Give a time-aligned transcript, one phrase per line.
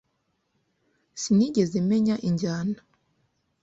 [1.21, 2.79] Sinigeze menya injyana.